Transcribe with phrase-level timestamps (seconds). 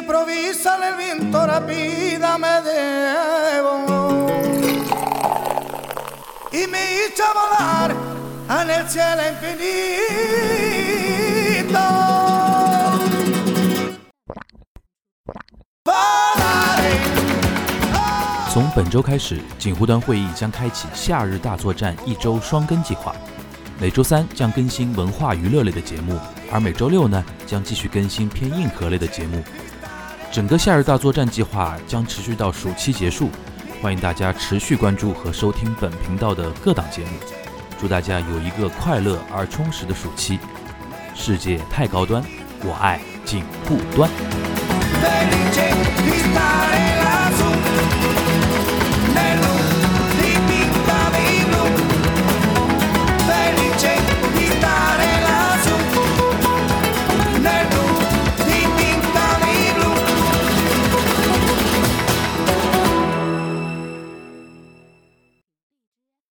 [0.00, 3.72] improvisa el viento rápida me debo
[6.52, 7.90] y me echa a volar
[8.60, 9.60] en el cielo infinito.
[15.84, 16.92] Volaré.
[18.52, 23.14] 从本周开始，锦湖端会议将开启夏日大作战一周双更计划。
[23.78, 26.18] 每周三将更新文化娱乐类的节目，
[26.50, 29.42] 而每周六呢将继续更新偏硬核类的节目。
[30.32, 33.30] 整个夏日大作战计划将持续到暑期结束，
[33.82, 37.10] 欢迎大家持续关注和收听本频道的各档节目。
[37.80, 40.38] 祝大家有一个快乐而充实的暑期。
[41.16, 42.22] 世界太高端，
[42.62, 44.08] 我爱锦户端。